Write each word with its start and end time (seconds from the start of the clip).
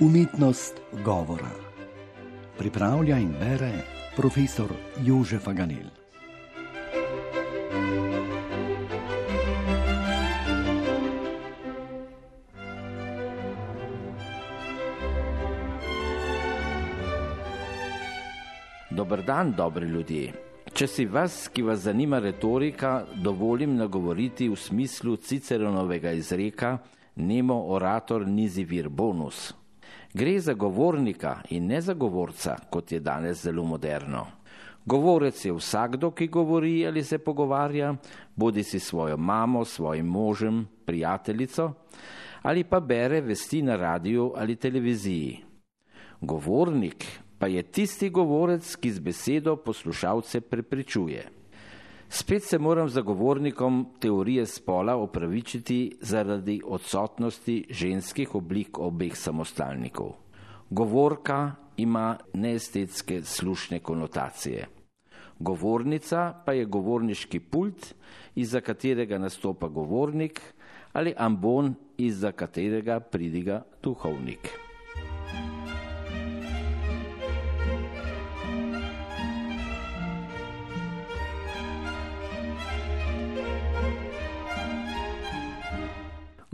Umetnost 0.00 0.80
govora. 1.04 1.50
Pripravlja 2.58 3.16
in 3.18 3.32
bere 3.40 3.70
profesor 4.16 4.70
Jožef 5.04 5.48
Aganel. 5.48 5.88
Dober 18.90 19.24
dan, 19.24 19.52
dobri 19.56 19.86
ljudje. 19.86 20.32
Če 20.72 20.86
si 20.86 21.06
vas, 21.06 21.48
ki 21.48 21.62
vas 21.62 21.80
zanima 21.80 22.18
retorika, 22.18 23.02
dovolim 23.16 23.74
nagovoriti 23.76 24.48
v 24.48 24.56
smislu 24.56 25.16
Ciceronovega 25.16 26.12
izreka 26.12 26.78
Nemo 27.16 27.64
orator 27.74 28.26
nisi 28.26 28.62
vir 28.64 28.88
bonus. 28.88 29.48
Gre 30.14 30.40
za 30.40 30.54
govornika 30.54 31.40
in 31.50 31.66
ne 31.66 31.80
za 31.80 31.94
govorca, 31.94 32.56
kot 32.70 32.92
je 32.92 33.00
danes 33.00 33.42
zelo 33.42 33.64
moderno. 33.64 34.26
Govorec 34.84 35.44
je 35.44 35.52
vsakdo, 35.52 36.10
ki 36.10 36.26
govori 36.28 36.86
ali 36.86 37.04
se 37.04 37.18
pogovarja, 37.18 37.94
bodi 38.36 38.62
si 38.62 38.80
svojo 38.80 39.16
mamo, 39.16 39.64
svojim 39.64 40.06
možem, 40.06 40.66
prijateljico 40.84 41.72
ali 42.42 42.64
pa 42.64 42.80
bere 42.80 43.20
vesti 43.20 43.62
na 43.62 43.76
radiju 43.76 44.32
ali 44.36 44.56
televiziji. 44.56 45.38
Govornik 46.20 47.06
pa 47.38 47.46
je 47.46 47.62
tisti 47.62 48.10
govorec, 48.10 48.76
ki 48.76 48.90
z 48.90 49.00
besedo 49.00 49.56
poslušalce 49.56 50.40
prepričuje. 50.40 51.28
Spet 52.10 52.42
se 52.42 52.58
moram 52.58 52.88
zagovornikom 52.88 53.86
teorije 54.00 54.46
spola 54.46 54.96
opravičiti 54.96 55.96
zaradi 56.00 56.60
odsotnosti 56.64 57.66
ženskih 57.70 58.34
oblik 58.34 58.78
obeh 58.78 59.16
samostalnikov. 59.16 60.12
Govorka 60.70 61.52
ima 61.76 62.16
neestetske 62.34 63.22
slušne 63.22 63.78
konotacije. 63.78 64.66
Govornica 65.38 66.42
pa 66.46 66.52
je 66.52 66.64
govorniški 66.64 67.40
pult, 67.40 67.94
iza 68.34 68.60
katerega 68.60 69.18
nastopa 69.18 69.68
govornik, 69.68 70.40
ali 70.92 71.14
ambon, 71.16 71.74
iza 71.96 72.32
katerega 72.32 73.00
pridiga 73.00 73.62
duhovnik. 73.82 74.67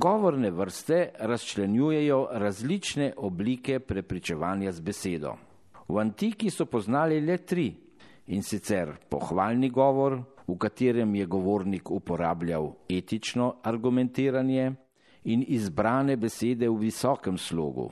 Govorne 0.00 0.50
vrste 0.50 1.08
razčlenjujejo 1.18 2.28
različne 2.32 3.12
oblike 3.16 3.80
prepričevanja 3.80 4.72
z 4.72 4.80
besedo. 4.80 5.34
V 5.88 5.98
antiki 6.00 6.50
so 6.50 6.64
poznali 6.64 7.18
le 7.20 7.36
tri 7.36 7.66
in 8.26 8.42
sicer 8.42 8.94
pohvalni 9.10 9.68
govor, 9.68 10.16
v 10.48 10.56
katerem 10.56 11.14
je 11.14 11.26
govornik 11.26 11.90
uporabljal 11.90 12.70
etično 12.88 13.54
argumentiranje 13.62 14.72
in 15.24 15.44
izbrane 15.48 16.16
besede 16.16 16.68
v 16.68 16.78
visokem 16.86 17.38
slogu, 17.38 17.90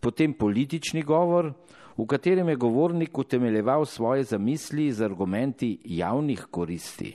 potem 0.00 0.34
politični 0.34 1.02
govor, 1.02 1.52
v 1.96 2.06
katerem 2.06 2.48
je 2.48 2.56
govornik 2.56 3.18
utemeljeval 3.18 3.86
svoje 3.86 4.24
zamisli 4.24 4.90
z 4.92 5.04
argumenti 5.04 5.78
javnih 5.84 6.48
koristi, 6.50 7.14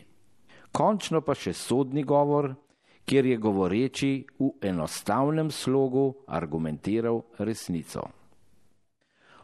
končno 0.72 1.22
pa 1.22 1.36
še 1.36 1.54
sodni 1.54 2.04
govor, 2.04 2.54
kjer 3.06 3.26
je 3.26 3.38
govoreči 3.38 4.12
v 4.40 4.52
enostavnem 4.62 5.52
slogu 5.52 6.14
argumentiral 6.28 7.24
resnico. 7.40 8.08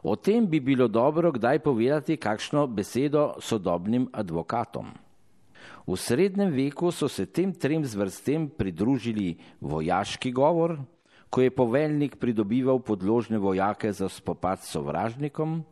O 0.04 0.16
tem 0.16 0.48
bi 0.48 0.60
bilo 0.60 0.88
dobro 0.88 1.32
kdaj 1.32 1.60
povedati 1.60 2.18
kakšno 2.18 2.68
besedo 2.68 3.36
sodobnim 3.40 4.08
advokatom. 4.14 4.88
V 5.88 5.98
srednjem 5.98 6.54
veku 6.56 6.92
so 6.92 7.10
se 7.10 7.26
tem 7.26 7.52
trem 7.52 7.84
zvrstem 7.86 8.48
pridružili 8.48 9.36
vojaški 9.60 10.32
govor, 10.32 10.80
ko 11.30 11.42
je 11.42 11.52
poveljnik 11.52 12.16
pridobival 12.16 12.80
podložne 12.80 13.38
vojake 13.38 13.92
za 13.94 14.10
spopad 14.10 14.64
s 14.64 14.72
sovražnikom, 14.72 15.64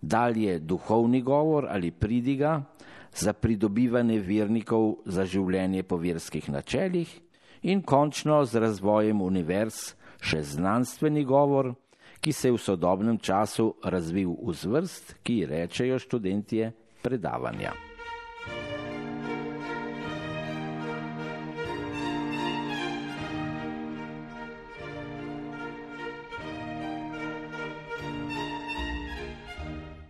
dalje 0.00 0.58
duhovni 0.58 1.22
govor 1.22 1.66
ali 1.68 1.90
pridiga, 1.90 2.62
za 3.16 3.32
pridobivanje 3.32 4.20
vernikov 4.20 4.96
za 5.04 5.24
življenje 5.24 5.82
po 5.82 5.96
verskih 5.96 6.48
načelih 6.52 7.08
in 7.62 7.82
končno 7.82 8.44
z 8.44 8.60
razvojem 8.60 9.22
univerz 9.22 9.94
še 10.20 10.42
znanstveni 10.42 11.24
govor, 11.24 11.74
ki 12.20 12.32
se 12.32 12.48
je 12.48 12.56
v 12.56 12.60
sodobnem 12.60 13.18
času 13.18 13.74
razvil 13.84 14.36
v 14.42 14.54
zvrst, 14.54 15.16
ki 15.22 15.44
rečejo 15.46 15.98
študentje 15.98 16.72
predavanja. 17.02 17.74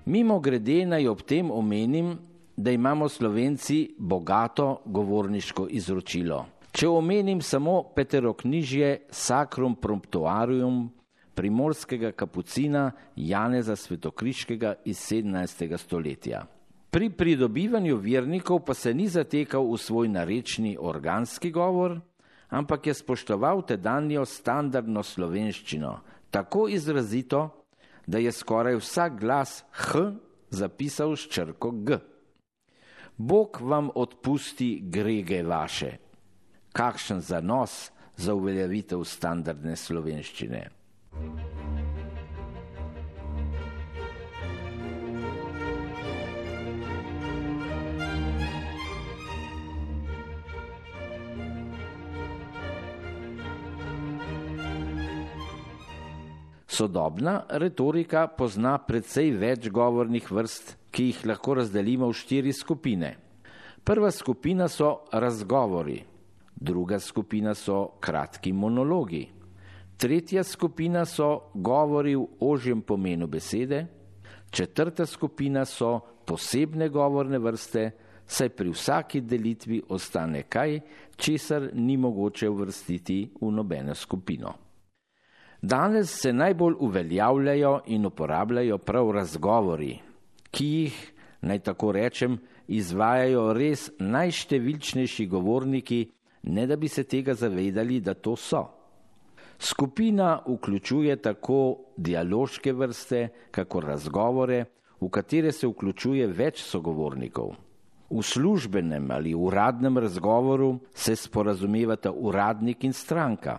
Mimo 0.07 0.39
grede 0.41 0.85
naj 0.87 1.09
ob 1.11 1.23
tem 1.27 1.51
omenim, 1.51 2.15
da 2.57 2.71
imamo 2.71 3.09
slovenci 3.09 3.95
bogato 3.99 4.83
govorniško 4.85 5.67
izročilo. 5.71 6.47
Če 6.73 6.89
omenim 6.89 7.41
samo 7.41 7.83
peteroknižje 7.95 9.07
Sacrum 9.11 9.75
Promptuarium 9.75 10.91
primorskega 11.35 12.13
kapucina 12.13 12.91
Janeza 13.17 13.77
Svetokriškega 13.77 14.75
iz 14.85 14.99
17. 14.99 15.77
stoletja. 15.77 16.47
Pri 16.91 17.11
pridobivanju 17.11 17.97
vernikov 17.97 18.63
pa 18.65 18.75
se 18.75 18.95
ni 18.95 19.09
zatekal 19.09 19.67
v 19.69 19.77
svoj 19.77 20.09
narečni 20.09 20.77
organski 20.81 21.51
govor, 21.51 22.01
ampak 22.49 22.87
je 22.87 22.95
spoštoval 22.95 23.63
tedanjo 23.69 24.25
standardno 24.25 25.03
slovenščino, 25.03 25.99
tako 26.31 26.69
izrazito, 26.69 27.51
da 28.07 28.19
je 28.19 28.33
skoraj 28.33 28.79
vsak 28.81 29.21
glas 29.21 29.65
H 29.73 30.13
zapisal 30.51 31.17
s 31.17 31.29
črko 31.29 31.71
G. 31.71 31.99
Bog 33.17 33.59
vam 33.61 33.89
odpusti 33.95 34.81
grege 34.83 35.43
vaše. 35.43 35.97
Kakšen 36.73 37.21
zanos 37.21 37.91
za 38.17 38.35
uveljavitev 38.35 39.05
standardne 39.05 39.77
slovenščine. 39.77 40.69
Sodobna 56.67 57.39
retorika 57.49 58.27
pozna 58.29 58.77
precej 58.79 59.31
več 59.41 59.71
govornih 59.73 60.27
vrst, 60.31 60.77
ki 60.97 61.11
jih 61.11 61.27
lahko 61.29 61.59
razdelimo 61.59 62.09
v 62.09 62.17
štiri 62.17 62.53
skupine. 62.57 63.17
Prva 63.85 64.11
skupina 64.11 64.69
so 64.69 65.05
razgovori, 65.13 65.99
druga 66.57 66.99
skupina 66.99 67.53
so 67.55 67.99
kratki 68.01 68.53
monologi, 68.53 69.27
tretja 69.97 70.45
skupina 70.45 71.05
so 71.05 71.51
govori 71.55 72.17
v 72.17 72.25
ožjem 72.41 72.81
pomenu 72.81 73.27
besede, 73.27 73.85
četrta 74.51 75.07
skupina 75.07 75.65
so 75.65 76.01
posebne 76.25 76.89
govorne 76.89 77.39
vrste, 77.39 77.91
saj 78.27 78.49
pri 78.49 78.73
vsaki 78.73 79.21
delitvi 79.21 79.83
ostane 79.89 80.43
kaj, 80.49 80.81
česar 81.17 81.69
ni 81.75 81.97
mogoče 81.97 82.49
uvrstiti 82.49 83.21
v 83.41 83.53
nobeno 83.53 83.95
skupino. 83.95 84.55
Danes 85.63 86.11
se 86.23 86.33
najbolj 86.33 86.75
uveljavljajo 86.81 87.81
in 87.87 88.07
uporabljajo 88.07 88.79
prav 88.79 89.11
razgovori, 89.11 90.06
ki 90.57 90.67
jih, 90.67 91.01
naj 91.45 91.59
tako 91.69 91.93
rečem, 91.93 92.39
izvajajo 92.69 93.51
res 93.53 93.91
najštevilčnejši 94.01 95.27
govorniki, 95.29 96.01
ne 96.49 96.65
da 96.67 96.77
bi 96.81 96.89
se 96.89 97.05
tega 97.05 97.35
zavedali, 97.35 98.01
da 98.01 98.15
to 98.15 98.37
so. 98.37 98.65
Skupina 99.59 100.41
vključuje 100.47 101.17
tako 101.23 101.77
dialoške 101.97 102.73
vrste, 102.73 103.29
kako 103.51 103.81
razgovore, 103.81 104.65
v 105.01 105.09
katere 105.13 105.53
se 105.53 105.69
vključuje 105.69 106.27
več 106.27 106.63
sogovornikov. 106.65 107.55
V 108.11 108.23
službenem 108.23 109.11
ali 109.11 109.35
uradnem 109.35 109.99
razgovoru 109.99 110.79
se 110.95 111.17
sporazumevata 111.17 112.13
uradnik 112.13 112.85
in 112.85 112.93
stranka, 112.93 113.59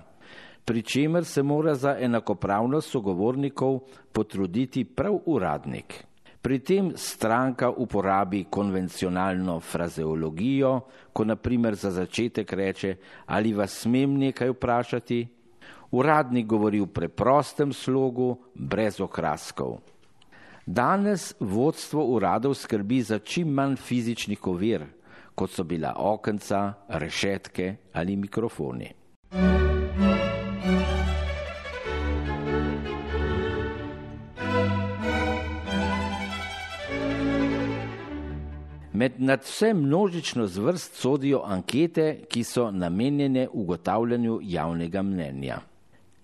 pri 0.65 0.81
čemer 0.81 1.25
se 1.25 1.43
mora 1.43 1.75
za 1.75 1.97
enakopravnost 1.99 2.89
sogovornikov 2.89 3.79
potruditi 4.13 4.85
prav 4.85 5.19
uradnik. 5.25 6.06
Pri 6.47 6.59
tem 6.63 6.93
stranka 6.95 7.67
uporabi 7.69 8.45
konvencionalno 8.49 9.59
frazeologijo, 9.59 10.79
ko 11.13 11.25
naprimer 11.27 11.75
za 11.75 11.91
začetek 11.91 12.53
reče: 12.53 12.95
Ali 13.25 13.51
vas 13.53 13.73
smem 13.81 14.13
nekaj 14.17 14.53
vprašati? 14.53 15.27
Uradnik 15.91 16.45
govori 16.47 16.79
v 16.79 16.87
preprostem 16.87 17.73
slogu, 17.73 18.37
brez 18.55 19.01
okraskov. 19.03 19.81
Danes 20.65 21.33
vodstvo 21.39 22.05
uradov 22.15 22.55
skrbi 22.55 23.01
za 23.01 23.19
čim 23.19 23.51
manj 23.51 23.75
fizičnih 23.75 24.47
ovir, 24.47 24.85
kot 25.35 25.51
so 25.51 25.63
bila 25.63 25.97
okenca, 25.99 26.73
rešetke 26.87 27.75
ali 27.93 28.15
mikrofoni. 28.15 28.93
Med 38.97 39.21
nadvse 39.21 39.73
množično 39.73 40.47
zvrst 40.47 40.95
sodijo 40.95 41.41
ankete, 41.45 42.23
ki 42.29 42.41
so 42.43 42.71
namenjene 42.71 43.43
ugotavljanju 43.53 44.39
javnega 44.43 45.01
mnenja. 45.01 45.59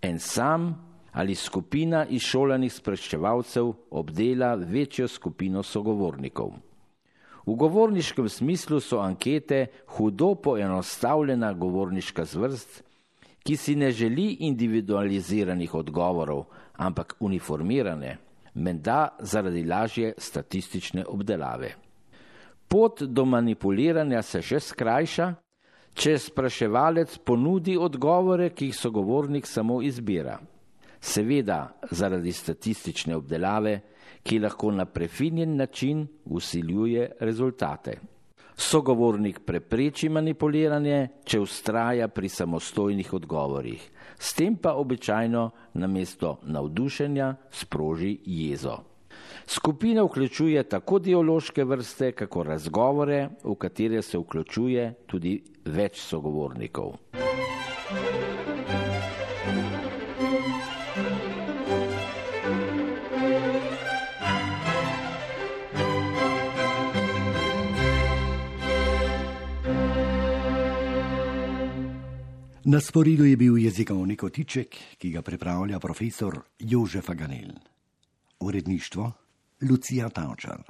En 0.02 0.20
sam 0.20 0.64
ali 1.12 1.36
skupina 1.36 2.06
izšolanih 2.10 2.74
spraševalcev 2.74 3.70
obdela 3.92 4.56
večjo 4.56 5.08
skupino 5.08 5.64
sogovornikov. 5.64 6.56
V 7.46 7.56
govorniškem 7.56 8.30
smislu 8.30 8.80
so 8.80 9.00
ankete 9.00 9.66
hudo 9.86 10.34
poenostavljena 10.36 11.54
govorniška 11.54 12.26
zvrst, 12.26 12.84
ki 13.44 13.58
si 13.58 13.76
ne 13.76 13.92
želi 13.92 14.38
individualiziranih 14.40 15.76
odgovorov, 15.76 16.46
ampak 16.74 17.16
uniformirane, 17.20 18.18
menda 18.54 19.08
zaradi 19.20 19.64
lažje 19.64 20.14
statistične 20.18 21.06
obdelave. 21.06 21.76
Pot 22.74 23.04
do 23.04 23.22
manipuliranja 23.30 24.24
se 24.26 24.40
še 24.42 24.58
skrajša, 24.66 25.26
če 25.94 26.14
spraševalec 26.18 27.20
ponudi 27.22 27.76
odgovore, 27.78 28.48
ki 28.50 28.72
jih 28.72 28.78
sogovornik 28.80 29.46
samo 29.46 29.76
izbira. 29.86 30.40
Seveda 30.98 31.60
zaradi 31.92 32.32
statistične 32.34 33.14
obdelave, 33.20 33.76
ki 34.26 34.40
lahko 34.42 34.72
na 34.74 34.88
prefinjen 34.90 35.54
način 35.60 36.02
usiljuje 36.26 37.12
rezultate. 37.22 37.94
Sogovornik 38.58 39.44
prepreči 39.46 40.10
manipuliranje, 40.10 40.98
če 41.30 41.44
ustraja 41.46 42.08
pri 42.10 42.32
samostojnih 42.40 43.14
odgovorih, 43.14 43.86
s 44.18 44.34
tem 44.34 44.58
pa 44.58 44.74
običajno 44.82 45.46
namesto 45.78 46.40
navdušenja 46.50 47.36
sproži 47.52 48.16
jezo. 48.26 48.80
Skupina 49.48 50.04
vključuje 50.04 50.64
tako 50.64 51.00
dialoške 51.00 51.64
vrste, 51.64 52.12
kako 52.12 52.44
razgovore, 52.44 53.30
v 53.44 53.56
katere 53.56 54.02
se 54.02 54.18
vključuje 54.18 54.94
tudi 55.08 55.44
več 55.66 56.00
sogovornikov. 56.00 56.96
Na 72.66 72.80
sporidu 72.82 73.26
je 73.26 73.38
bil 73.38 73.58
jezikovni 73.58 74.16
kotiček, 74.16 74.78
ki 74.98 75.10
ga 75.12 75.22
pripravlja 75.22 75.80
profesor 75.80 76.40
Jožef 76.60 77.10
Aganel. 77.10 77.52
Uredništvo 78.40 79.12
Lucia 79.64 80.10
Townshend. 80.10 80.66